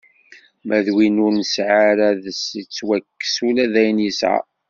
[0.67, 4.39] Ma d win ur nesɛi ara, ad s-ittwakkes ula d ayen yesɛa.